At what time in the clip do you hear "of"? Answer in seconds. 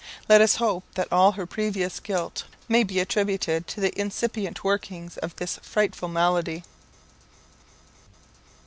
5.17-5.35